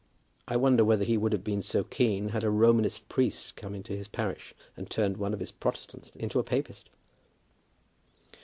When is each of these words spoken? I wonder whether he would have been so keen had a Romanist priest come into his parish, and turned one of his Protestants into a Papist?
I 0.47 0.57
wonder 0.57 0.83
whether 0.83 1.05
he 1.05 1.15
would 1.15 1.31
have 1.31 1.43
been 1.43 1.61
so 1.61 1.83
keen 1.83 2.29
had 2.29 2.43
a 2.43 2.49
Romanist 2.49 3.07
priest 3.07 3.55
come 3.55 3.75
into 3.75 3.93
his 3.95 4.07
parish, 4.07 4.55
and 4.75 4.89
turned 4.89 5.17
one 5.17 5.31
of 5.31 5.39
his 5.39 5.51
Protestants 5.51 6.11
into 6.15 6.39
a 6.39 6.43
Papist? 6.43 6.89